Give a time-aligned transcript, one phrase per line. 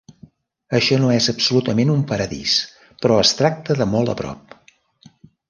[0.77, 2.57] Això no és absolutament un paradís,
[3.05, 4.59] però es tracta de molt a prop.